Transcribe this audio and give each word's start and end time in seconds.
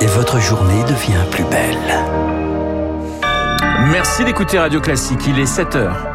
Et 0.00 0.06
votre 0.06 0.40
journée 0.40 0.82
devient 0.84 1.24
plus 1.30 1.44
belle. 1.44 1.76
Merci 3.90 4.24
d'écouter 4.24 4.58
Radio 4.58 4.80
Classique, 4.80 5.20
il 5.26 5.38
est 5.38 5.46
7 5.46 5.76
heures. 5.76 6.06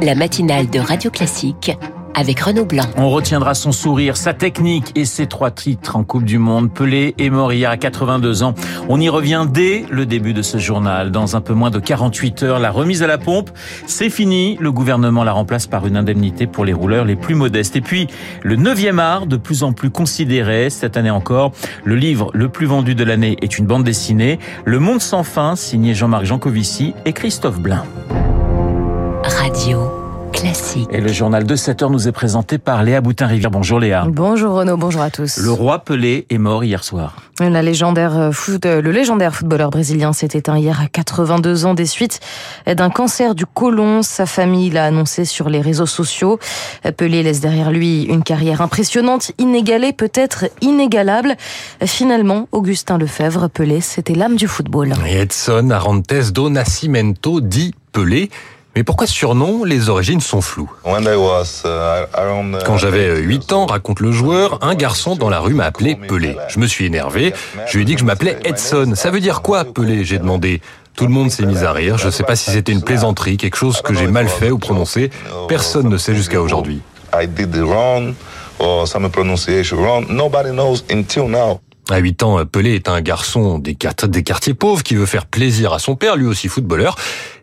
La 0.00 0.14
matinale 0.14 0.70
de 0.70 0.78
Radio 0.78 1.10
Classique 1.10 1.72
avec 2.14 2.40
Renaud 2.40 2.64
Blanc. 2.64 2.84
On 2.96 3.10
retiendra 3.10 3.54
son 3.54 3.72
sourire, 3.72 4.16
sa 4.16 4.34
technique 4.34 4.92
et 4.94 5.04
ses 5.04 5.26
trois 5.26 5.50
titres 5.50 5.96
en 5.96 6.04
Coupe 6.04 6.24
du 6.24 6.38
Monde. 6.38 6.72
Pelé 6.72 7.14
est 7.18 7.30
mort 7.30 7.52
hier 7.52 7.70
à 7.70 7.76
82 7.76 8.42
ans. 8.42 8.54
On 8.88 9.00
y 9.00 9.08
revient 9.08 9.46
dès 9.50 9.84
le 9.90 10.06
début 10.06 10.32
de 10.32 10.42
ce 10.42 10.58
journal. 10.58 11.10
Dans 11.10 11.36
un 11.36 11.40
peu 11.40 11.54
moins 11.54 11.70
de 11.70 11.78
48 11.78 12.42
heures, 12.42 12.58
la 12.58 12.70
remise 12.70 13.02
à 13.02 13.06
la 13.06 13.18
pompe, 13.18 13.50
c'est 13.86 14.10
fini. 14.10 14.56
Le 14.60 14.72
gouvernement 14.72 15.24
la 15.24 15.32
remplace 15.32 15.66
par 15.66 15.86
une 15.86 15.96
indemnité 15.96 16.46
pour 16.46 16.64
les 16.64 16.72
rouleurs 16.72 17.04
les 17.04 17.16
plus 17.16 17.34
modestes. 17.34 17.76
Et 17.76 17.80
puis, 17.80 18.06
le 18.42 18.56
neuvième 18.56 18.98
art, 18.98 19.26
de 19.26 19.36
plus 19.36 19.62
en 19.62 19.72
plus 19.72 19.90
considéré 19.90 20.70
cette 20.70 20.96
année 20.96 21.10
encore. 21.10 21.52
Le 21.84 21.96
livre 21.96 22.30
le 22.34 22.48
plus 22.48 22.66
vendu 22.66 22.94
de 22.94 23.04
l'année 23.04 23.36
est 23.42 23.58
une 23.58 23.66
bande 23.66 23.84
dessinée. 23.84 24.38
Le 24.64 24.78
Monde 24.78 25.00
sans 25.00 25.24
fin, 25.24 25.56
signé 25.56 25.94
Jean-Marc 25.94 26.24
Jancovici 26.24 26.94
et 27.04 27.12
Christophe 27.12 27.60
Blain. 27.60 27.84
Radio. 29.22 30.03
Classique. 30.44 30.88
Et 30.92 31.00
le 31.00 31.08
journal 31.08 31.44
de 31.44 31.56
7 31.56 31.82
heures 31.82 31.90
nous 31.90 32.06
est 32.06 32.12
présenté 32.12 32.58
par 32.58 32.82
Léa 32.82 33.00
Boutin-Rivière. 33.00 33.50
Bonjour 33.50 33.80
Léa. 33.80 34.04
Bonjour 34.06 34.56
Renaud, 34.56 34.76
bonjour 34.76 35.00
à 35.00 35.08
tous. 35.08 35.38
Le 35.38 35.50
roi 35.50 35.78
Pelé 35.78 36.26
est 36.28 36.36
mort 36.36 36.62
hier 36.62 36.84
soir. 36.84 37.16
La 37.40 37.62
légendaire 37.62 38.28
foot, 38.30 38.66
le 38.66 38.90
légendaire 38.90 39.34
footballeur 39.34 39.70
brésilien 39.70 40.12
s'est 40.12 40.28
éteint 40.34 40.58
hier 40.58 40.82
à 40.82 40.86
82 40.86 41.64
ans 41.64 41.72
des 41.72 41.86
suites 41.86 42.20
d'un 42.66 42.90
cancer 42.90 43.34
du 43.34 43.46
côlon. 43.46 44.02
Sa 44.02 44.26
famille 44.26 44.68
l'a 44.68 44.84
annoncé 44.84 45.24
sur 45.24 45.48
les 45.48 45.62
réseaux 45.62 45.86
sociaux. 45.86 46.38
Pelé 46.98 47.22
laisse 47.22 47.40
derrière 47.40 47.70
lui 47.70 48.02
une 48.02 48.22
carrière 48.22 48.60
impressionnante, 48.60 49.32
inégalée, 49.38 49.94
peut-être 49.94 50.44
inégalable. 50.60 51.36
Finalement, 51.86 52.48
Augustin 52.52 52.98
Lefebvre, 52.98 53.48
Pelé, 53.48 53.80
c'était 53.80 54.14
l'âme 54.14 54.36
du 54.36 54.46
football. 54.46 54.92
Et 55.08 55.20
Edson 55.20 55.70
Arantes 55.70 56.32
do 56.32 56.50
Nascimento 56.50 57.40
dit 57.40 57.74
Pelé. 57.92 58.28
Mais 58.76 58.82
pourquoi 58.82 59.06
ce 59.06 59.12
surnom 59.12 59.64
Les 59.64 59.88
origines 59.88 60.20
sont 60.20 60.40
floues. 60.40 60.70
Quand 62.66 62.76
j'avais 62.76 63.18
8 63.20 63.52
ans, 63.52 63.66
raconte 63.66 64.00
le 64.00 64.10
joueur, 64.10 64.58
un 64.62 64.74
garçon 64.74 65.14
dans 65.14 65.28
la 65.30 65.38
rue 65.40 65.54
m'a 65.54 65.66
appelé 65.66 65.94
Pelé. 65.94 66.36
Je 66.48 66.58
me 66.58 66.66
suis 66.66 66.84
énervé, 66.84 67.32
je 67.66 67.76
lui 67.76 67.82
ai 67.82 67.84
dit 67.84 67.94
que 67.94 68.00
je 68.00 68.04
m'appelais 68.04 68.38
Edson. 68.44 68.92
Ça 68.96 69.10
veut 69.10 69.20
dire 69.20 69.42
quoi, 69.42 69.64
Pelé? 69.64 70.04
J'ai 70.04 70.18
demandé. 70.18 70.60
Tout 70.96 71.06
le 71.06 71.12
monde 71.12 71.30
s'est 71.30 71.46
mis 71.46 71.58
à 71.64 71.72
rire. 71.72 71.98
Je 71.98 72.06
ne 72.06 72.10
sais 72.12 72.22
pas 72.22 72.36
si 72.36 72.50
c'était 72.52 72.70
une 72.70 72.82
plaisanterie, 72.82 73.36
quelque 73.36 73.56
chose 73.56 73.80
que 73.82 73.94
j'ai 73.94 74.06
mal 74.06 74.28
fait 74.28 74.50
ou 74.50 74.58
prononcé. 74.58 75.10
Personne 75.48 75.88
ne 75.88 75.96
sait 75.96 76.14
jusqu'à 76.14 76.40
aujourd'hui. 76.40 76.80
À 81.90 81.98
8 81.98 82.22
ans, 82.22 82.46
Pelé 82.46 82.74
est 82.74 82.88
un 82.88 83.00
garçon 83.02 83.58
des, 83.58 83.74
quartiers 83.74 84.54
pauvres 84.54 84.82
qui 84.82 84.94
veut 84.94 85.06
faire 85.06 85.26
plaisir 85.26 85.72
à 85.72 85.78
son 85.78 85.96
père, 85.96 86.16
lui 86.16 86.26
aussi 86.26 86.48
footballeur. 86.48 86.96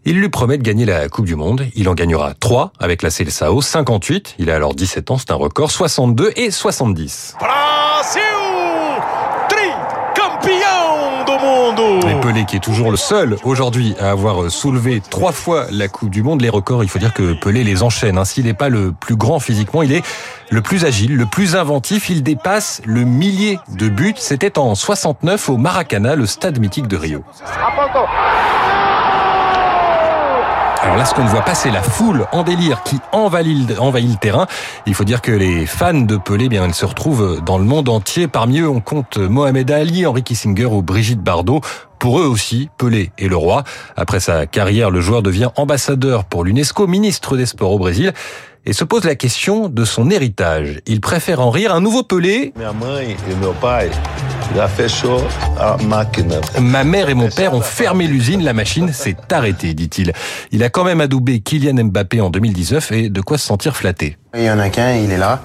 Il 0.04 0.20
lui 0.20 0.30
promet 0.30 0.58
de 0.58 0.64
gagner 0.64 0.86
la 0.86 1.10
Coupe 1.10 1.26
du 1.26 1.36
Monde. 1.36 1.68
Il 1.76 1.88
en 1.90 1.94
gagnera 1.94 2.34
3 2.34 2.74
avec 2.80 3.04
la 3.04 3.12
Seleção, 3.12 3.62
58, 3.62 4.36
il 4.40 4.50
a 4.50 4.56
alors 4.56 4.74
17 4.74 5.12
ans, 5.12 5.18
c'est 5.18 5.32
un 5.32 5.36
record, 5.36 5.70
62 5.70 6.32
et 6.36 6.50
70. 6.50 7.36
Brasil 7.40 8.22
Tricampeão 8.22 8.46
do 8.46 8.51
mundo 11.42 12.08
Et 12.08 12.20
Pelé 12.22 12.46
qui 12.46 12.56
est 12.56 12.62
toujours 12.62 12.92
le 12.92 12.98
seul 12.98 13.38
aujourd'hui 13.44 13.96
à 14.00 14.12
avoir 14.12 14.50
soulevé 14.50 15.02
trois 15.10 15.32
fois 15.32 15.66
la 15.72 15.88
Coupe 15.88 16.10
du 16.10 16.24
Monde. 16.24 16.42
Les 16.42 16.50
records, 16.50 16.84
il 16.84 16.90
faut 16.90 17.00
dire 17.00 17.14
que 17.14 17.34
Pelé 17.34 17.64
les 17.64 17.84
enchaîne. 17.84 18.18
Hein. 18.18 18.26
S'il 18.26 18.46
n'est 18.46 18.54
pas 18.54 18.70
le 18.70 18.92
plus 18.92 19.16
grand 19.16 19.40
physiquement, 19.40 19.82
il 19.82 19.92
est 19.92 20.04
le 20.50 20.62
plus 20.62 20.86
agile, 20.86 21.16
le 21.16 21.26
plus 21.26 21.56
inventif. 21.56 22.10
Il 22.10 22.24
dépasse 22.24 22.82
le 22.86 23.04
millier 23.04 23.60
de 23.70 23.90
buts. 23.90 24.14
C'était 24.18 24.58
en 24.58 24.76
69 24.76 25.50
au 25.50 25.58
Maracana, 25.58 26.16
le 26.16 26.26
stade 26.26 26.60
mythique 26.60 26.88
de 26.88 26.98
Rio. 26.98 27.24
Alors 30.84 30.98
là, 30.98 31.06
ce 31.06 31.14
qu'on 31.14 31.26
voit 31.26 31.44
passer 31.44 31.70
la 31.70 31.84
foule 31.84 32.26
en 32.32 32.42
délire 32.42 32.82
qui 32.82 32.98
envahit, 33.12 33.70
le 33.70 34.16
terrain. 34.16 34.48
Il 34.88 34.96
faut 34.96 35.04
dire 35.04 35.22
que 35.22 35.32
les 35.32 35.68
fans 35.68 35.94
de 35.94 36.18
Pelé, 36.18 36.46
eh 36.46 36.50
bien, 36.50 36.66
ils 36.66 36.74
se 36.74 36.86
retrouvent 36.86 37.40
dans 37.46 37.60
le 37.60 37.66
monde 37.66 37.88
entier. 37.88 38.28
Parmi 38.28 38.62
eux, 38.62 38.68
on 38.68 38.80
compte 38.80 39.18
Mohamed 39.18 39.70
Ali, 39.70 40.08
Henri 40.08 40.24
Kissinger 40.24 40.66
ou 40.66 40.82
Brigitte 40.82 41.22
Bardot. 41.22 41.62
Pour 42.00 42.20
eux 42.20 42.26
aussi, 42.26 42.70
Pelé 42.80 43.12
est 43.20 43.28
le 43.28 43.36
roi. 43.36 43.64
Après 43.96 44.20
sa 44.20 44.48
carrière, 44.48 44.90
le 44.90 45.02
joueur 45.02 45.22
devient 45.22 45.50
ambassadeur 45.56 46.26
pour 46.26 46.44
l'UNESCO, 46.44 46.88
ministre 46.88 47.38
des 47.38 47.46
Sports 47.46 47.74
au 47.74 47.80
Brésil 47.80 48.12
et 48.66 48.74
se 48.74 48.84
pose 48.84 49.04
la 49.04 49.16
question 49.16 49.70
de 49.70 49.86
son 49.86 50.10
héritage. 50.10 50.80
Il 50.88 51.00
préfère 51.00 51.42
en 51.42 51.52
rire 51.52 51.76
un 51.76 51.82
nouveau 51.82 52.02
Pelé. 52.02 52.54
Ma 56.60 56.84
mère 56.84 57.10
et 57.10 57.14
mon 57.14 57.30
père 57.30 57.54
ont 57.54 57.62
fermé 57.62 58.08
l'usine, 58.08 58.44
la 58.44 58.54
machine 58.54 58.92
s'est 58.92 59.16
arrêtée, 59.32 59.74
dit-il. 59.74 60.14
Il 60.52 60.64
a 60.64 60.70
quand 60.70 60.84
même 60.84 61.02
adoubé 61.02 61.40
Kylian 61.40 61.86
Mbappé 61.86 62.22
en 62.22 62.30
2019 62.30 62.92
et 62.92 63.10
de 63.10 63.22
quoi 63.22 63.38
se 63.38 63.46
sentir 63.46 63.76
flatté. 63.76 64.18
Il 64.36 64.44
y 64.44 64.52
en 64.52 64.60
a 64.60 64.70
qu'un, 64.70 64.96
il 64.96 65.12
est 65.12 65.18
là. 65.18 65.42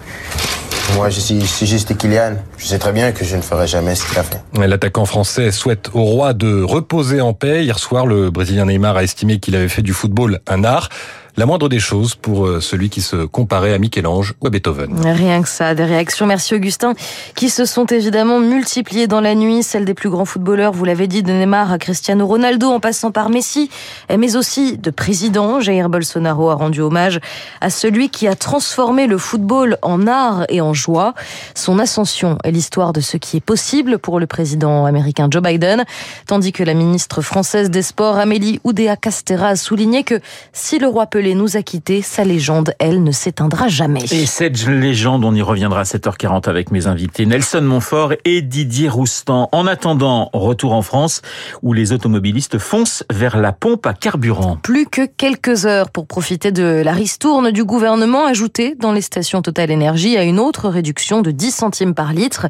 Moi, 0.95 1.11
je 1.11 1.21
suis, 1.21 1.41
si 1.47 1.67
juste 1.67 1.97
Kylian, 1.97 2.37
je 2.59 2.67
sais 2.67 2.79
très 2.79 2.93
bien 2.93 3.13
que 3.13 3.25
je 3.25 3.37
ne 3.37 3.43
ferai 3.43 3.67
jamais 3.67 3.95
ce 3.95 4.07
qu'il 4.09 4.19
a 4.19 4.23
fait. 4.23 4.41
L'attaquant 4.59 5.05
français 5.05 5.51
souhaite 5.51 5.91
au 5.95 6.03
roi 6.03 6.33
de 6.33 6.63
reposer 6.63 7.21
en 7.21 7.33
paix. 7.33 7.65
Hier 7.65 7.79
soir, 7.79 8.07
le 8.07 8.31
Brésilien 8.31 8.67
Neymar 8.67 8.97
a 8.97 9.03
estimé 9.03 9.39
qu'il 9.39 9.57
avait 9.57 9.69
fait 9.69 9.83
du 9.83 9.93
football 9.93 10.41
un 10.47 10.65
art 10.65 10.89
la 11.37 11.45
moindre 11.45 11.69
des 11.69 11.79
choses 11.79 12.15
pour 12.15 12.49
celui 12.63 12.89
qui 12.89 13.03
se 13.03 13.17
comparait 13.27 13.75
à 13.75 13.79
Michel-Ange 13.79 14.35
ou 14.41 14.47
à 14.47 14.51
Beethoven. 14.51 14.99
Rien 15.05 15.43
que 15.43 15.49
ça, 15.49 15.75
des 15.75 15.85
réactions, 15.85 16.27
merci 16.27 16.55
Augustin, 16.55 16.95
qui 17.35 17.51
se 17.51 17.67
sont 17.67 17.85
évidemment 17.87 18.41
multipliées 18.41 19.07
dans 19.07 19.21
la 19.21 19.35
nuit, 19.35 19.63
celles 19.63 19.85
des 19.85 19.93
plus 19.93 20.09
grands 20.09 20.25
footballeurs, 20.25 20.73
vous 20.73 20.85
l'avez 20.87 21.07
dit, 21.09 21.23
de 21.23 21.31
Neymar 21.31 21.73
à 21.73 21.79
Cristiano 21.79 22.27
Ronaldo, 22.27 22.71
en 22.71 22.81
passant 22.81 23.11
par 23.11 23.29
Messi, 23.29 23.71
mais 24.17 24.37
aussi 24.37 24.79
de 24.79 24.91
président. 24.91 25.61
Jair 25.61 25.91
Bolsonaro 25.91 26.49
a 26.49 26.55
rendu 26.55 26.81
hommage 26.81 27.21
à 27.61 27.69
celui 27.69 28.09
qui 28.09 28.27
a 28.29 28.35
transformé 28.35 29.07
le 29.07 29.19
football 29.19 29.77
en 29.83 30.07
art 30.07 30.45
et 30.49 30.63
en 30.63 30.73
joie. 30.73 31.13
Son 31.55 31.79
ascension 31.79 32.39
est 32.45 32.51
l'histoire 32.51 32.93
de 32.95 33.01
ce 33.01 33.19
qui 33.19 33.37
est 33.37 33.45
possible 33.45 33.99
pour 33.99 34.21
le 34.21 34.27
président 34.27 34.87
américain 34.87 35.29
Joe 35.31 35.43
Biden, 35.43 35.85
tandis 36.27 36.53
que 36.53 36.63
la 36.63 36.75
ministre 36.75 37.21
française 37.21 37.71
des 37.71 37.83
Sports, 37.83 38.17
Amélie 38.17 38.61
Oudéa-Castera, 38.65 39.49
a 39.49 39.57
souligné 39.57 40.03
que 40.03 40.21
si 40.53 40.79
le 40.79 40.87
roi 40.87 41.07
Pelé 41.07 41.26
nous 41.35 41.57
a 41.57 41.63
quittés, 41.63 42.03
sa 42.03 42.25
légende, 42.25 42.75
elle, 42.79 43.03
ne 43.03 43.13
s'éteindra 43.13 43.69
jamais. 43.69 44.05
Et 44.11 44.27
cette 44.27 44.67
légende, 44.67 45.25
on 45.25 45.35
y 45.35 45.43
reviendra 45.43 45.81
à 45.81 45.85
7h40 45.85 46.49
avec 46.49 46.71
mes 46.71 46.87
invités 46.87 47.27
Nelson 47.27 47.63
Montfort 47.63 48.15
et 48.25 48.43
Didier 48.43 48.89
Roustan. 48.89 49.49
En 49.53 49.67
attendant, 49.67 50.31
retour 50.33 50.73
en 50.73 50.83
France 50.83 51.23
où 51.63 51.73
les 51.73 51.93
automobilistes 51.93 52.59
foncent 52.59 53.05
vers 53.11 53.37
la 53.37 53.53
pompe 53.53 53.87
à 53.87 53.95
carburant. 53.95 54.59
Plus 54.63 54.87
que 54.87 55.07
quelques 55.07 55.67
heures 55.67 55.91
pour 55.91 56.07
profiter 56.07 56.53
de 56.53 56.83
la 56.85 56.93
ristourne 56.93 57.51
du 57.51 57.65
gouvernement 57.65 58.27
ajoutée 58.27 58.75
dans 58.75 58.93
les 58.93 59.01
stations 59.01 59.43
Total 59.43 59.71
Énergie 59.71 60.17
à 60.17 60.23
une 60.23 60.39
autre 60.39 60.69
réduction 60.69 61.23
de 61.23 61.31
10 61.31 61.51
centimes 61.51 61.95
par 61.95 62.13
litre. 62.13 62.47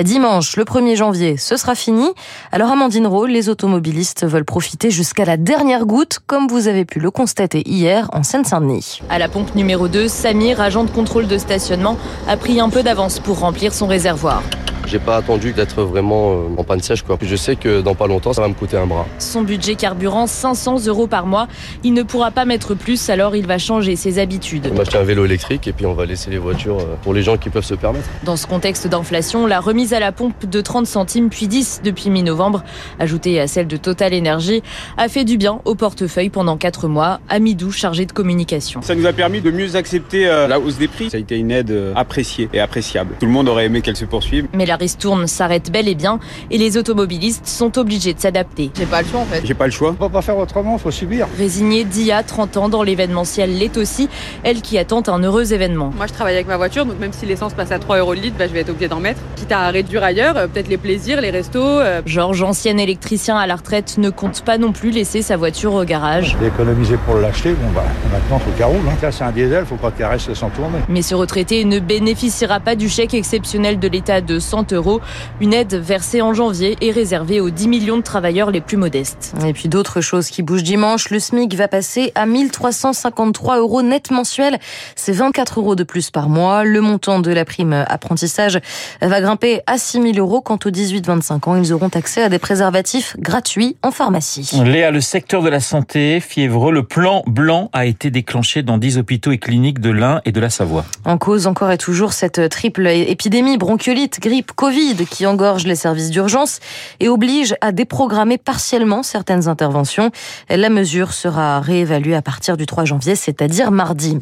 Dimanche, 0.00 0.56
le 0.56 0.64
1er 0.64 0.96
janvier, 0.96 1.36
ce 1.36 1.56
sera 1.56 1.74
fini. 1.74 2.08
Alors 2.52 2.70
Amandine 2.70 3.06
Rowe, 3.06 3.26
les 3.26 3.48
automobilistes 3.48 4.26
veulent 4.26 4.44
profiter 4.44 4.90
jusqu'à 4.90 5.24
la 5.24 5.36
dernière 5.36 5.86
goutte, 5.86 6.20
comme 6.26 6.46
vous 6.48 6.68
avez 6.68 6.84
pu 6.84 7.00
le 7.00 7.10
constater 7.10 7.62
hier 7.68 8.08
en 8.14 8.22
Seine-Saint-Denis. 8.22 9.00
À 9.10 9.18
la 9.18 9.28
pompe 9.28 9.54
numéro 9.54 9.88
2, 9.88 10.08
Samir, 10.08 10.60
agent 10.60 10.84
de 10.84 10.90
contrôle 10.90 11.26
de 11.26 11.36
stationnement, 11.36 11.98
a 12.26 12.36
pris 12.36 12.60
un 12.60 12.70
peu 12.70 12.82
d'avance 12.82 13.18
pour 13.18 13.40
remplir 13.40 13.74
son 13.74 13.86
réservoir. 13.86 14.42
J'ai 14.86 14.98
pas 14.98 15.16
attendu 15.16 15.52
d'être 15.52 15.82
vraiment 15.82 16.42
en 16.56 16.64
panne 16.64 16.80
sèche 16.80 17.02
quoi. 17.02 17.18
Je 17.20 17.36
sais 17.36 17.56
que 17.56 17.80
dans 17.80 17.94
pas 17.94 18.06
longtemps 18.06 18.32
ça 18.32 18.42
va 18.42 18.48
me 18.48 18.54
coûter 18.54 18.76
un 18.76 18.86
bras. 18.86 19.06
Son 19.18 19.42
budget 19.42 19.74
carburant 19.74 20.26
500 20.26 20.86
euros 20.86 21.06
par 21.06 21.26
mois. 21.26 21.48
Il 21.82 21.94
ne 21.94 22.02
pourra 22.02 22.30
pas 22.30 22.44
mettre 22.44 22.74
plus 22.74 23.10
alors 23.10 23.34
il 23.34 23.46
va 23.46 23.58
changer 23.58 23.96
ses 23.96 24.18
habitudes. 24.18 24.66
On 24.66 24.74
va 24.74 24.80
m'acheter 24.80 24.98
un 24.98 25.04
vélo 25.04 25.24
électrique 25.24 25.66
et 25.66 25.72
puis 25.72 25.86
on 25.86 25.94
va 25.94 26.06
laisser 26.06 26.30
les 26.30 26.38
voitures 26.38 26.78
pour 27.02 27.14
les 27.14 27.22
gens 27.22 27.36
qui 27.36 27.50
peuvent 27.50 27.64
se 27.64 27.74
permettre. 27.74 28.08
Dans 28.24 28.36
ce 28.36 28.46
contexte 28.46 28.86
d'inflation, 28.86 29.46
la 29.46 29.60
remise 29.60 29.94
à 29.94 30.00
la 30.00 30.12
pompe 30.12 30.46
de 30.46 30.60
30 30.60 30.86
centimes 30.86 31.30
puis 31.30 31.48
10 31.48 31.80
depuis 31.82 32.10
mi-novembre, 32.10 32.62
ajoutée 32.98 33.40
à 33.40 33.46
celle 33.46 33.66
de 33.66 33.76
Total 33.76 34.14
Energy, 34.14 34.62
a 34.96 35.08
fait 35.08 35.24
du 35.24 35.38
bien 35.38 35.60
au 35.64 35.74
portefeuille 35.74 36.28
pendant 36.28 36.56
4 36.56 36.88
mois. 36.88 37.20
Amidou 37.28 37.72
chargé 37.72 38.06
de 38.06 38.12
communication. 38.12 38.82
Ça 38.82 38.94
nous 38.94 39.06
a 39.06 39.12
permis 39.12 39.40
de 39.40 39.50
mieux 39.50 39.76
accepter 39.76 40.26
la 40.26 40.60
hausse 40.60 40.78
des 40.78 40.88
prix. 40.88 41.10
Ça 41.10 41.16
a 41.16 41.20
été 41.20 41.36
une 41.36 41.50
aide 41.50 41.92
appréciée 41.96 42.48
et 42.52 42.60
appréciable. 42.60 43.14
Tout 43.18 43.26
le 43.26 43.32
monde 43.32 43.48
aurait 43.48 43.66
aimé 43.66 43.80
qu'elle 43.80 43.96
se 43.96 44.04
poursuive. 44.04 44.46
Mais 44.52 44.66
la 44.66 44.73
la 44.74 44.78
ristourne 44.78 45.28
s'arrête 45.28 45.70
bel 45.70 45.86
et 45.86 45.94
bien 45.94 46.18
et 46.50 46.58
les 46.58 46.76
automobilistes 46.76 47.46
sont 47.46 47.78
obligés 47.78 48.12
de 48.12 48.18
s'adapter. 48.18 48.72
J'ai 48.76 48.86
pas 48.86 49.02
le 49.02 49.06
choix 49.08 49.20
en 49.20 49.24
fait. 49.24 49.46
J'ai 49.46 49.54
pas 49.54 49.66
le 49.66 49.70
choix. 49.70 49.90
On 49.90 49.94
peut 49.94 50.08
pas 50.08 50.20
faire 50.20 50.36
autrement, 50.36 50.78
faut 50.78 50.90
subir. 50.90 51.28
Résignée, 51.38 51.84
Dia, 51.84 52.24
30 52.24 52.56
ans, 52.56 52.68
dans 52.68 52.82
l'événementiel 52.82 53.56
l'est 53.56 53.76
aussi, 53.76 54.08
elle 54.42 54.62
qui 54.62 54.76
attend 54.76 55.04
un 55.06 55.22
heureux 55.22 55.52
événement. 55.52 55.92
Moi 55.96 56.08
je 56.08 56.12
travaille 56.12 56.34
avec 56.34 56.48
ma 56.48 56.56
voiture, 56.56 56.86
donc 56.86 56.98
même 56.98 57.12
si 57.12 57.24
l'essence 57.24 57.52
passe 57.54 57.70
à 57.70 57.78
3 57.78 57.98
euros 57.98 58.14
le 58.14 58.20
litre, 58.20 58.34
bah, 58.36 58.48
je 58.48 58.52
vais 58.52 58.60
être 58.62 58.70
obligée 58.70 58.88
d'en 58.88 58.98
mettre. 58.98 59.20
Quitte 59.36 59.52
à 59.52 59.68
réduire 59.68 60.02
ailleurs, 60.02 60.36
euh, 60.36 60.48
peut-être 60.48 60.66
les 60.66 60.76
plaisirs, 60.76 61.20
les 61.20 61.30
restos. 61.30 61.62
euh. 61.62 62.02
Georges, 62.04 62.42
ancien 62.42 62.76
électricien 62.76 63.36
à 63.36 63.46
la 63.46 63.54
retraite, 63.54 63.94
ne 63.98 64.10
compte 64.10 64.42
pas 64.42 64.58
non 64.58 64.72
plus 64.72 64.90
laisser 64.90 65.22
sa 65.22 65.36
voiture 65.36 65.74
au 65.74 65.84
garage. 65.84 66.36
J'ai 66.40 66.48
économisé 66.48 66.96
pour 67.06 67.14
l'acheter, 67.18 67.52
bon 67.52 67.70
bah 67.76 67.84
maintenant 68.12 68.40
faut 68.40 68.50
qu'elle 68.56 68.66
roule. 68.66 68.80
Hein. 68.88 68.96
Là 69.00 69.12
c'est 69.12 69.22
un 69.22 69.30
diesel, 69.30 69.64
faut 69.66 69.76
pas 69.76 69.92
qu'elle 69.92 70.06
reste 70.06 70.34
sans 70.34 70.50
tourner. 70.50 70.78
Mais 70.88 71.02
ce 71.02 71.14
retraité 71.14 71.64
ne 71.64 71.78
bénéficiera 71.78 72.58
pas 72.58 72.74
du 72.74 72.88
chèque 72.88 73.14
exceptionnel 73.14 73.78
de 73.78 73.86
l'État 73.88 74.20
de 74.22 74.38
100 74.38 74.63
euros, 74.72 75.00
une 75.40 75.52
aide 75.52 75.74
versée 75.74 76.22
en 76.22 76.34
janvier 76.34 76.76
et 76.80 76.90
réservée 76.90 77.40
aux 77.40 77.50
10 77.50 77.68
millions 77.68 77.96
de 77.96 78.02
travailleurs 78.02 78.50
les 78.50 78.60
plus 78.60 78.76
modestes. 78.76 79.34
Et 79.46 79.52
puis 79.52 79.68
d'autres 79.68 80.00
choses 80.00 80.28
qui 80.30 80.42
bougent 80.42 80.62
dimanche, 80.62 81.10
le 81.10 81.18
SMIC 81.18 81.54
va 81.54 81.68
passer 81.68 82.12
à 82.14 82.26
1353 82.26 83.58
euros 83.58 83.82
net 83.82 84.10
mensuel. 84.10 84.58
C'est 84.96 85.12
24 85.12 85.60
euros 85.60 85.74
de 85.74 85.84
plus 85.84 86.10
par 86.10 86.28
mois. 86.28 86.64
Le 86.64 86.80
montant 86.80 87.20
de 87.20 87.32
la 87.32 87.44
prime 87.44 87.84
apprentissage 87.86 88.60
va 89.00 89.20
grimper 89.20 89.60
à 89.66 89.78
6 89.78 90.02
000 90.14 90.18
euros. 90.18 90.40
Quant 90.40 90.58
aux 90.64 90.70
18-25 90.70 91.48
ans, 91.48 91.56
ils 91.56 91.72
auront 91.72 91.88
accès 91.88 92.22
à 92.22 92.28
des 92.28 92.38
préservatifs 92.38 93.16
gratuits 93.18 93.76
en 93.82 93.90
pharmacie. 93.90 94.50
Léa, 94.64 94.90
le 94.90 95.00
secteur 95.00 95.42
de 95.42 95.48
la 95.48 95.60
santé 95.60 96.20
fiévreux, 96.20 96.72
le 96.72 96.84
plan 96.84 97.22
blanc 97.26 97.70
a 97.72 97.86
été 97.86 98.10
déclenché 98.10 98.62
dans 98.62 98.78
10 98.78 98.98
hôpitaux 98.98 99.32
et 99.32 99.38
cliniques 99.38 99.80
de 99.80 99.90
l'Ain 99.90 100.20
et 100.24 100.32
de 100.32 100.40
la 100.40 100.50
Savoie. 100.50 100.84
En 101.04 101.18
cause 101.18 101.46
encore 101.46 101.70
et 101.70 101.78
toujours 101.78 102.12
cette 102.12 102.48
triple 102.48 102.86
épidémie, 102.86 103.58
bronchiolite, 103.58 104.20
grippe, 104.20 104.52
Covid, 104.54 105.06
qui 105.06 105.26
engorge 105.26 105.66
les 105.66 105.76
services 105.76 106.10
d'urgence 106.10 106.60
et 107.00 107.08
oblige 107.08 107.56
à 107.60 107.72
déprogrammer 107.72 108.38
partiellement 108.38 109.02
certaines 109.02 109.48
interventions. 109.48 110.10
La 110.48 110.70
mesure 110.70 111.12
sera 111.12 111.60
réévaluée 111.60 112.14
à 112.14 112.22
partir 112.22 112.56
du 112.56 112.66
3 112.66 112.84
janvier, 112.84 113.16
c'est-à-dire 113.16 113.70
mardi. 113.70 114.18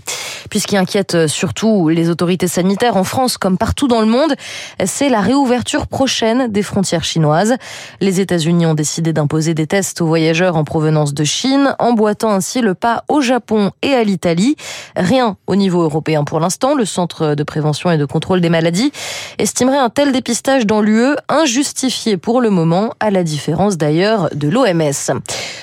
Puis 0.51 0.61
ce 0.61 0.67
qui 0.67 0.77
inquiète 0.77 1.27
surtout 1.27 1.89
les 1.89 2.11
autorités 2.11 2.49
sanitaires 2.49 2.97
en 2.97 3.05
France 3.05 3.39
comme 3.39 3.57
partout 3.59 3.89
dans 3.89 4.01
le 4.01 4.07
monde, 4.07 4.35
c'est 4.85 5.09
la 5.09 5.21
réouverture 5.21 5.87
prochaine 5.87 6.49
des 6.49 6.63
frontières 6.63 7.05
chinoises. 7.05 7.55
Les 8.01 8.21
États-Unis 8.21 8.67
ont 8.67 8.75
décidé 8.75 9.13
d'imposer 9.13 9.55
des 9.55 9.67
tests 9.67 10.01
aux 10.01 10.07
voyageurs 10.07 10.57
en 10.57 10.65
provenance 10.65 11.15
de 11.15 11.25
Chine, 11.25 11.75
emboîtant 11.79 12.31
ainsi 12.31 12.61
le 12.61 12.75
pas 12.75 13.05
au 13.09 13.21
Japon 13.21 13.71
et 13.83 13.95
à 13.95 14.03
l'Italie. 14.05 14.57
Rien 14.97 15.37
au 15.47 15.57
niveau 15.57 15.83
européen 15.83 16.25
pour 16.25 16.41
l'instant. 16.41 16.75
Le 16.75 16.85
Centre 16.85 17.35
de 17.35 17.43
prévention 17.43 17.91
et 17.91 17.99
de 17.99 18.05
contrôle 18.05 18.41
des 18.41 18.51
maladies 18.51 18.93
estimerait 19.39 19.79
un 19.79 19.91
tel 19.91 20.13
dans 20.65 20.81
l'UE 20.81 21.17
injustifié 21.29 22.17
pour 22.17 22.41
le 22.41 22.51
moment, 22.51 22.95
à 23.01 23.11
la 23.11 23.25
différence 23.25 23.77
d'ailleurs 23.77 24.29
de 24.35 24.49
l'OMS. 24.49 25.21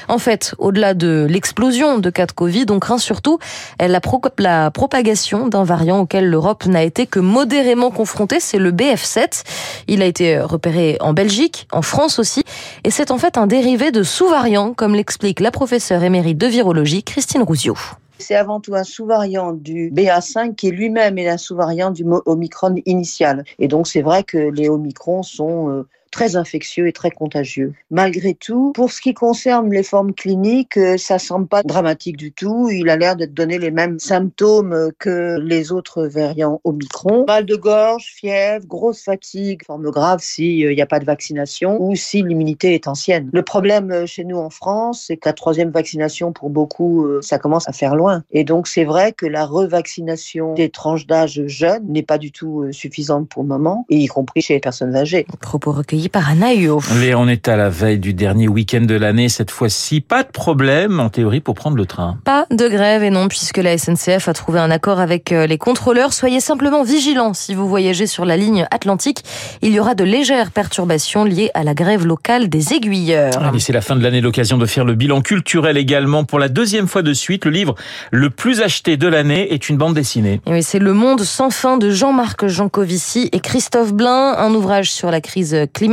En 0.07 0.17
fait, 0.17 0.53
au-delà 0.57 0.93
de 0.93 1.27
l'explosion 1.29 1.97
de 1.99 2.09
cas 2.09 2.25
de 2.25 2.31
Covid, 2.31 2.65
on 2.69 2.79
craint 2.79 2.97
surtout 2.97 3.39
la, 3.79 4.01
pro 4.01 4.21
la 4.37 4.69
propagation 4.71 5.47
d'un 5.47 5.63
variant 5.63 5.99
auquel 5.99 6.29
l'Europe 6.29 6.65
n'a 6.65 6.83
été 6.83 7.05
que 7.05 7.19
modérément 7.19 7.91
confrontée, 7.91 8.39
c'est 8.39 8.57
le 8.57 8.71
BF7. 8.71 9.43
Il 9.87 10.01
a 10.01 10.05
été 10.05 10.39
repéré 10.39 10.97
en 10.99 11.13
Belgique, 11.13 11.67
en 11.71 11.81
France 11.81 12.19
aussi, 12.19 12.43
et 12.83 12.91
c'est 12.91 13.11
en 13.11 13.17
fait 13.17 13.37
un 13.37 13.47
dérivé 13.47 13.91
de 13.91 14.03
sous-variant, 14.03 14.73
comme 14.73 14.93
l'explique 14.93 15.39
la 15.39 15.51
professeure 15.51 16.03
émérite 16.03 16.37
de 16.37 16.47
virologie, 16.47 17.03
Christine 17.03 17.43
Rousio. 17.43 17.75
C'est 18.19 18.35
avant 18.35 18.59
tout 18.59 18.75
un 18.75 18.83
sous-variant 18.83 19.53
du 19.53 19.91
BA5 19.91 20.55
qui 20.55 20.71
lui-même 20.71 21.17
est 21.17 21.29
un 21.29 21.37
sous-variant 21.37 21.91
du 21.91 22.05
Omicron 22.25 22.75
initial. 22.85 23.45
Et 23.59 23.67
donc 23.67 23.87
c'est 23.87 24.01
vrai 24.01 24.23
que 24.23 24.37
les 24.37 24.67
Omicrons 24.69 25.23
sont 25.23 25.69
euh, 25.69 25.87
très 26.11 26.35
infectieux 26.35 26.87
et 26.87 26.93
très 26.93 27.11
contagieux. 27.11 27.73
Malgré 27.91 28.33
tout, 28.33 28.71
pour 28.73 28.91
ce 28.91 29.01
qui 29.01 29.13
concerne 29.13 29.71
les 29.71 29.83
formes 29.83 30.13
cliniques, 30.13 30.77
euh, 30.77 30.97
ça 30.97 31.19
semble 31.19 31.47
pas 31.47 31.63
dramatique 31.63 32.17
du 32.17 32.31
tout. 32.31 32.69
Il 32.69 32.89
a 32.89 32.97
l'air 32.97 33.15
de 33.15 33.25
donner 33.25 33.57
les 33.57 33.71
mêmes 33.71 33.99
symptômes 33.99 34.91
que 34.99 35.37
les 35.39 35.71
autres 35.71 36.05
variants 36.05 36.61
Omicron. 36.63 37.25
Mal 37.27 37.45
de 37.45 37.55
gorge, 37.55 38.13
fièvre, 38.15 38.65
grosse 38.65 39.03
fatigue, 39.03 39.63
forme 39.65 39.89
grave 39.91 40.19
s'il 40.21 40.69
n'y 40.69 40.81
a 40.81 40.85
pas 40.85 40.99
de 40.99 41.05
vaccination 41.05 41.81
ou 41.81 41.95
si 41.95 42.21
l'immunité 42.23 42.73
est 42.73 42.87
ancienne. 42.87 43.29
Le 43.31 43.43
problème 43.43 43.91
euh, 43.91 44.05
chez 44.05 44.23
nous 44.23 44.37
en 44.37 44.49
France, 44.49 45.05
c'est 45.07 45.17
que 45.17 45.29
la 45.29 45.33
troisième 45.33 45.71
vaccination, 45.71 46.31
pour 46.31 46.49
beaucoup, 46.49 47.05
euh, 47.05 47.21
ça 47.21 47.39
commence 47.39 47.67
à 47.67 47.73
faire 47.73 47.95
loin. 47.95 48.23
Et 48.31 48.43
donc 48.43 48.67
c'est 48.67 48.85
vrai 48.85 49.13
que 49.13 49.25
la 49.25 49.45
revaccination 49.45 50.53
des 50.53 50.69
tranches 50.69 51.07
d'âge 51.07 51.41
jeunes 51.47 51.85
n'est 51.87 52.03
pas 52.03 52.17
du 52.17 52.31
tout 52.31 52.71
suffisante 52.71 53.27
pour 53.29 53.43
le 53.43 53.49
moment, 53.49 53.85
y 53.89 54.07
compris 54.07 54.41
chez 54.41 54.53
les 54.55 54.59
personnes 54.59 54.95
âgées. 54.95 55.25
Propos 55.39 55.71
recueillis 55.71 55.98
par 56.07 56.29
Anaïo. 56.29 56.81
Léa, 57.01 57.19
on 57.19 57.27
est 57.27 57.49
à 57.49 57.57
la 57.57 57.69
veille 57.69 57.99
du 57.99 58.13
dernier 58.13 58.47
week-end 58.47 58.81
de 58.81 58.95
l'année. 58.95 59.27
Cette 59.27 59.51
fois-ci, 59.51 59.99
pas 59.99 60.23
de 60.23 60.29
problème, 60.29 61.01
en 61.01 61.09
théorie, 61.09 61.41
pour 61.41 61.55
prendre 61.55 61.75
le 61.75 61.85
train. 61.85 62.17
Pas 62.23 62.45
de 62.51 62.69
grève, 62.69 63.03
et 63.03 63.09
non, 63.09 63.27
puisque 63.27 63.57
la 63.57 63.77
SNCF 63.77 64.29
a 64.29 64.33
trouvé 64.33 64.59
un 64.59 64.71
accord 64.71 64.99
avec 64.99 65.31
les 65.31 65.57
contrôleurs. 65.57 66.13
Soyez 66.13 66.39
simplement 66.39 66.83
vigilants 66.83 67.33
si 67.33 67.53
vous 67.53 67.67
voyagez 67.67 68.07
sur 68.07 68.23
la 68.23 68.37
ligne 68.37 68.65
Atlantique. 68.71 69.23
Il 69.61 69.73
y 69.73 69.79
aura 69.81 69.95
de 69.95 70.05
légères 70.05 70.51
perturbations 70.51 71.25
liées 71.25 71.51
à 71.53 71.65
la 71.65 71.73
grève 71.73 72.05
locale 72.05 72.47
des 72.47 72.73
aiguilleurs. 72.73 73.43
Allez, 73.43 73.59
c'est 73.59 73.73
la 73.73 73.81
fin 73.81 73.97
de 73.97 74.03
l'année, 74.03 74.21
l'occasion 74.21 74.57
de 74.57 74.65
faire 74.65 74.85
le 74.85 74.95
bilan 74.95 75.21
culturel 75.21 75.75
également. 75.75 76.23
Pour 76.23 76.39
la 76.39 76.47
deuxième 76.47 76.87
fois 76.87 77.01
de 77.01 77.13
suite, 77.13 77.43
le 77.43 77.51
livre 77.51 77.75
le 78.11 78.29
plus 78.29 78.61
acheté 78.61 78.95
de 78.95 79.07
l'année 79.07 79.53
est 79.53 79.67
une 79.67 79.77
bande 79.77 79.95
dessinée. 79.95 80.39
Et 80.45 80.51
oui, 80.51 80.63
c'est 80.63 80.79
Le 80.79 80.93
Monde 80.93 81.21
sans 81.21 81.49
fin 81.49 81.77
de 81.77 81.89
Jean-Marc 81.89 82.47
Jancovici 82.47 83.29
et 83.33 83.39
Christophe 83.39 83.93
Blain, 83.93 84.35
un 84.37 84.53
ouvrage 84.53 84.91
sur 84.91 85.11
la 85.11 85.19
crise 85.19 85.57
climatique 85.73 85.88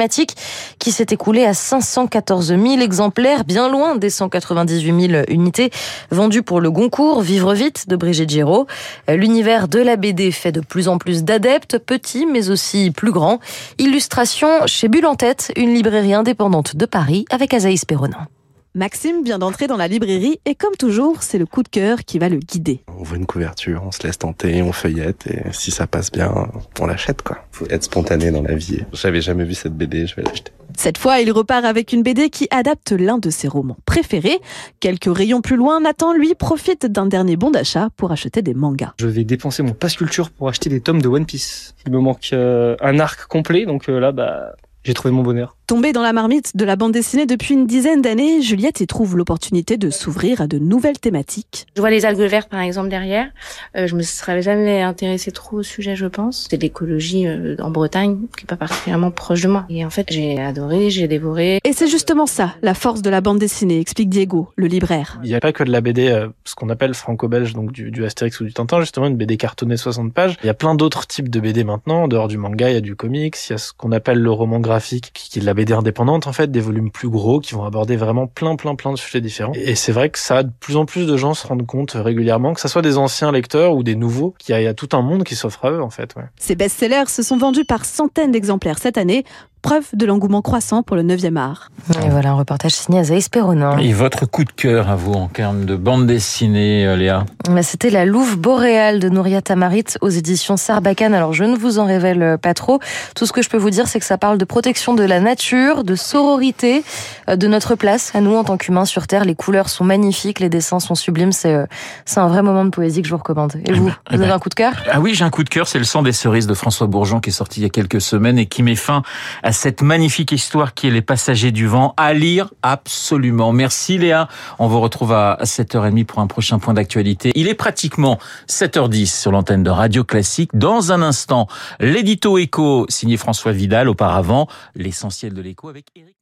qui 0.78 0.92
s'est 0.92 1.06
écoulé 1.10 1.44
à 1.44 1.54
514 1.54 2.48
000 2.48 2.64
exemplaires, 2.80 3.44
bien 3.44 3.68
loin 3.68 3.96
des 3.96 4.10
198 4.10 5.08
000 5.10 5.22
unités 5.28 5.70
vendues 6.10 6.42
pour 6.42 6.60
le 6.60 6.70
Goncourt 6.70 7.22
Vivre 7.22 7.54
vite 7.54 7.88
de 7.88 7.96
Brigitte 7.96 8.30
Giraud. 8.30 8.66
L'univers 9.08 9.68
de 9.68 9.80
la 9.80 9.96
BD 9.96 10.30
fait 10.30 10.52
de 10.52 10.60
plus 10.60 10.88
en 10.88 10.98
plus 10.98 11.24
d'adeptes, 11.24 11.78
petits 11.78 12.26
mais 12.26 12.50
aussi 12.50 12.90
plus 12.90 13.12
grands. 13.12 13.40
Illustration 13.78 14.48
chez 14.66 14.88
Bulle 14.88 15.06
en 15.06 15.14
tête, 15.14 15.52
une 15.56 15.74
librairie 15.74 16.14
indépendante 16.14 16.76
de 16.76 16.86
Paris 16.86 17.24
avec 17.30 17.54
Azaïs 17.54 17.84
Perronin. 17.84 18.28
Maxime 18.76 19.24
vient 19.24 19.38
d'entrer 19.38 19.68
dans 19.68 19.78
la 19.78 19.88
librairie 19.88 20.38
et 20.44 20.54
comme 20.54 20.74
toujours, 20.78 21.22
c'est 21.22 21.38
le 21.38 21.46
coup 21.46 21.62
de 21.62 21.68
cœur 21.68 22.00
qui 22.04 22.18
va 22.18 22.28
le 22.28 22.36
guider. 22.36 22.82
On 22.88 23.04
voit 23.04 23.16
une 23.16 23.24
couverture, 23.24 23.82
on 23.86 23.90
se 23.90 24.02
laisse 24.02 24.18
tenter, 24.18 24.60
on 24.60 24.70
feuillette 24.70 25.26
et 25.28 25.50
si 25.52 25.70
ça 25.70 25.86
passe 25.86 26.12
bien, 26.12 26.30
on 26.78 26.84
l'achète 26.84 27.22
quoi. 27.22 27.38
Faut 27.52 27.64
être 27.70 27.84
spontané 27.84 28.30
dans 28.30 28.42
la 28.42 28.54
vie. 28.54 28.80
J'avais 28.92 29.22
jamais 29.22 29.44
vu 29.44 29.54
cette 29.54 29.72
BD, 29.72 30.06
je 30.06 30.14
vais 30.14 30.24
l'acheter. 30.24 30.52
Cette 30.76 30.98
fois, 30.98 31.20
il 31.20 31.32
repart 31.32 31.64
avec 31.64 31.94
une 31.94 32.02
BD 32.02 32.28
qui 32.28 32.48
adapte 32.50 32.92
l'un 32.92 33.16
de 33.16 33.30
ses 33.30 33.48
romans 33.48 33.78
préférés. 33.86 34.40
Quelques 34.78 35.08
rayons 35.10 35.40
plus 35.40 35.56
loin, 35.56 35.80
Nathan, 35.80 36.12
lui, 36.12 36.34
profite 36.34 36.84
d'un 36.84 37.06
dernier 37.06 37.36
bon 37.36 37.50
d'achat 37.50 37.88
pour 37.96 38.12
acheter 38.12 38.42
des 38.42 38.52
mangas. 38.52 38.92
Je 39.00 39.06
vais 39.06 39.24
dépenser 39.24 39.62
mon 39.62 39.72
passe 39.72 39.96
culture 39.96 40.28
pour 40.28 40.50
acheter 40.50 40.68
des 40.68 40.82
tomes 40.82 41.00
de 41.00 41.08
One 41.08 41.24
Piece. 41.24 41.74
Il 41.86 41.92
me 41.92 42.00
manque 42.00 42.28
euh, 42.34 42.76
un 42.82 42.98
arc 42.98 43.26
complet, 43.26 43.64
donc 43.64 43.88
euh, 43.88 43.98
là, 43.98 44.12
bah, 44.12 44.54
j'ai 44.84 44.92
trouvé 44.92 45.12
mon 45.12 45.22
bonheur. 45.22 45.55
Tombée 45.66 45.92
dans 45.92 46.02
la 46.02 46.12
marmite 46.12 46.56
de 46.56 46.64
la 46.64 46.76
bande 46.76 46.92
dessinée 46.92 47.26
depuis 47.26 47.54
une 47.54 47.66
dizaine 47.66 48.00
d'années, 48.00 48.40
Juliette 48.40 48.80
y 48.80 48.86
trouve 48.86 49.16
l'opportunité 49.16 49.76
de 49.76 49.90
s'ouvrir 49.90 50.40
à 50.40 50.46
de 50.46 50.60
nouvelles 50.60 51.00
thématiques. 51.00 51.66
Je 51.74 51.80
vois 51.80 51.90
les 51.90 52.04
algues 52.04 52.20
vertes 52.20 52.48
par 52.48 52.60
exemple 52.60 52.88
derrière. 52.88 53.30
Euh, 53.76 53.88
je 53.88 53.96
me 53.96 54.02
serais 54.02 54.42
jamais 54.42 54.80
intéressée 54.80 55.32
trop 55.32 55.56
au 55.56 55.62
sujet, 55.64 55.96
je 55.96 56.06
pense. 56.06 56.46
C'est 56.48 56.62
l'écologie 56.62 57.26
euh, 57.26 57.56
en 57.58 57.70
Bretagne 57.70 58.16
qui 58.36 58.44
est 58.44 58.46
pas 58.46 58.54
particulièrement 58.54 59.10
proche 59.10 59.42
de 59.42 59.48
moi. 59.48 59.66
Et 59.68 59.84
en 59.84 59.90
fait, 59.90 60.06
j'ai 60.08 60.40
adoré, 60.40 60.88
j'ai 60.90 61.08
dévoré. 61.08 61.58
Et 61.64 61.72
c'est 61.72 61.88
justement 61.88 62.26
ça, 62.26 62.54
la 62.62 62.74
force 62.74 63.02
de 63.02 63.10
la 63.10 63.20
bande 63.20 63.40
dessinée, 63.40 63.80
explique 63.80 64.08
Diego, 64.08 64.52
le 64.54 64.68
libraire. 64.68 65.18
Il 65.24 65.28
n'y 65.28 65.34
a 65.34 65.40
pas 65.40 65.52
que 65.52 65.64
de 65.64 65.72
la 65.72 65.80
BD, 65.80 66.06
euh, 66.06 66.28
ce 66.44 66.54
qu'on 66.54 66.68
appelle 66.68 66.94
franco-belge, 66.94 67.54
donc 67.54 67.72
du, 67.72 67.90
du 67.90 68.04
Astérix 68.04 68.38
ou 68.38 68.44
du 68.44 68.52
Tintin, 68.52 68.78
justement 68.78 69.08
une 69.08 69.16
BD 69.16 69.36
cartonnée 69.36 69.76
60 69.76 70.14
pages. 70.14 70.36
Il 70.44 70.46
y 70.46 70.50
a 70.50 70.54
plein 70.54 70.76
d'autres 70.76 71.08
types 71.08 71.28
de 71.28 71.40
BD 71.40 71.64
maintenant. 71.64 72.04
En 72.04 72.08
dehors 72.08 72.28
du 72.28 72.38
manga, 72.38 72.70
il 72.70 72.74
y 72.74 72.78
a 72.78 72.80
du 72.80 72.94
comics, 72.94 73.34
il 73.48 73.52
y 73.52 73.54
a 73.56 73.58
ce 73.58 73.72
qu'on 73.72 73.90
appelle 73.90 74.20
le 74.20 74.30
roman 74.30 74.60
graphique, 74.60 75.10
qui 75.12 75.40
est 75.40 75.42
de 75.42 75.46
la 75.46 75.55
BD 75.56 75.72
indépendante 75.72 76.28
en 76.28 76.32
fait, 76.32 76.50
des 76.50 76.60
volumes 76.60 76.90
plus 76.92 77.08
gros 77.08 77.40
qui 77.40 77.54
vont 77.54 77.64
aborder 77.64 77.96
vraiment 77.96 78.28
plein 78.28 78.54
plein 78.54 78.76
plein 78.76 78.92
de 78.92 78.98
sujets 78.98 79.20
différents. 79.20 79.52
Et 79.54 79.74
c'est 79.74 79.92
vrai 79.92 80.10
que 80.10 80.18
ça, 80.18 80.44
de 80.44 80.52
plus 80.60 80.76
en 80.76 80.84
plus 80.84 81.06
de 81.06 81.16
gens 81.16 81.34
se 81.34 81.46
rendent 81.46 81.66
compte 81.66 81.92
régulièrement, 81.92 82.54
que 82.54 82.60
ça 82.60 82.68
soit 82.68 82.82
des 82.82 82.98
anciens 82.98 83.32
lecteurs 83.32 83.74
ou 83.74 83.82
des 83.82 83.96
nouveaux, 83.96 84.34
qu'il 84.38 84.56
y, 84.56 84.66
a 84.66 84.74
tout 84.74 84.90
un 84.92 85.02
monde 85.02 85.24
qui 85.24 85.34
s'offre 85.34 85.64
à 85.64 85.70
eux 85.72 85.82
en 85.82 85.90
fait. 85.90 86.14
Ces 86.38 86.54
best-sellers 86.54 87.08
se 87.08 87.22
sont 87.22 87.38
vendus 87.38 87.64
par 87.64 87.84
centaines 87.84 88.30
d'exemplaires 88.30 88.78
cette 88.78 88.98
année. 88.98 89.24
Preuve 89.62 89.86
de 89.94 90.06
l'engouement 90.06 90.42
croissant 90.42 90.82
pour 90.82 90.96
le 90.96 91.02
9e 91.02 91.36
art. 91.36 91.70
Et 92.04 92.08
voilà 92.08 92.30
un 92.30 92.34
reportage 92.34 92.72
signé 92.72 93.00
Azaïs 93.00 93.28
Perronin. 93.28 93.78
Et 93.78 93.92
votre 93.92 94.26
coup 94.26 94.44
de 94.44 94.52
cœur 94.52 94.88
à 94.90 94.96
vous 94.96 95.12
en 95.12 95.28
termes 95.28 95.64
de 95.64 95.76
bande 95.76 96.06
dessinée, 96.06 96.86
euh, 96.86 96.96
Léa 96.96 97.24
C'était 97.62 97.90
La 97.90 98.04
Louve 98.04 98.36
boréale 98.38 99.00
de 99.00 99.08
Nouria 99.08 99.42
Tamarit 99.42 99.84
aux 100.00 100.08
éditions 100.08 100.56
Sarbacane. 100.56 101.14
Alors 101.14 101.32
je 101.32 101.44
ne 101.44 101.56
vous 101.56 101.78
en 101.78 101.86
révèle 101.86 102.22
euh, 102.22 102.36
pas 102.36 102.54
trop. 102.54 102.80
Tout 103.14 103.26
ce 103.26 103.32
que 103.32 103.42
je 103.42 103.48
peux 103.48 103.56
vous 103.56 103.70
dire, 103.70 103.88
c'est 103.88 103.98
que 103.98 104.04
ça 104.06 104.18
parle 104.18 104.38
de 104.38 104.44
protection 104.44 104.94
de 104.94 105.02
la 105.04 105.20
nature, 105.20 105.84
de 105.84 105.94
sororité, 105.94 106.84
euh, 107.28 107.36
de 107.36 107.46
notre 107.46 107.74
place 107.74 108.14
à 108.14 108.20
nous 108.20 108.34
en 108.36 108.44
tant 108.44 108.56
qu'humains 108.56 108.84
sur 108.84 109.06
Terre. 109.06 109.24
Les 109.24 109.34
couleurs 109.34 109.68
sont 109.68 109.84
magnifiques, 109.84 110.40
les 110.40 110.48
dessins 110.48 110.80
sont 110.80 110.94
sublimes. 110.94 111.32
C'est 111.32 111.54
euh, 111.54 111.66
c'est 112.04 112.20
un 112.20 112.28
vrai 112.28 112.42
moment 112.42 112.64
de 112.64 112.70
poésie 112.70 113.02
que 113.02 113.08
je 113.08 113.12
vous 113.12 113.18
recommande. 113.18 113.54
Et 113.66 113.72
vous, 113.72 113.88
Eh 114.10 114.14
vous 114.14 114.18
ben, 114.18 114.24
avez 114.24 114.32
un 114.32 114.38
coup 114.38 114.48
de 114.48 114.54
cœur? 114.54 114.72
Ah 114.90 115.00
oui, 115.00 115.14
j'ai 115.14 115.24
un 115.24 115.30
coup 115.30 115.44
de 115.44 115.48
cœur, 115.48 115.66
c'est 115.68 115.78
Le 115.78 115.84
sang 115.84 116.02
des 116.02 116.12
cerises 116.12 116.46
de 116.46 116.54
François 116.54 116.86
Bourgeon 116.86 117.20
qui 117.20 117.30
est 117.30 117.32
sorti 117.32 117.60
il 117.60 117.62
y 117.62 117.66
a 117.66 117.70
quelques 117.70 118.00
semaines 118.00 118.38
et 118.38 118.46
qui 118.46 118.62
met 118.62 118.76
fin 118.76 119.02
à 119.46 119.52
cette 119.52 119.80
magnifique 119.80 120.32
histoire 120.32 120.74
qui 120.74 120.88
est 120.88 120.90
Les 120.90 121.02
Passagers 121.02 121.52
du 121.52 121.68
Vent. 121.68 121.94
À 121.96 122.12
lire 122.14 122.52
absolument. 122.62 123.52
Merci 123.52 123.96
Léa. 123.96 124.26
On 124.58 124.66
vous 124.66 124.80
retrouve 124.80 125.12
à 125.12 125.38
7h30 125.44 126.04
pour 126.04 126.18
un 126.18 126.26
prochain 126.26 126.58
point 126.58 126.74
d'actualité. 126.74 127.30
Il 127.36 127.46
est 127.46 127.54
pratiquement 127.54 128.18
7h10 128.48 129.06
sur 129.06 129.30
l'antenne 129.30 129.62
de 129.62 129.70
Radio 129.70 130.02
Classique. 130.02 130.50
Dans 130.52 130.90
un 130.90 131.00
instant, 131.00 131.46
l'édito 131.78 132.38
écho 132.38 132.86
signé 132.88 133.16
François 133.16 133.52
Vidal. 133.52 133.88
Auparavant, 133.88 134.48
l'essentiel 134.74 135.32
de 135.32 135.42
l'écho 135.42 135.68
avec 135.68 135.86
Eric. 135.94 136.15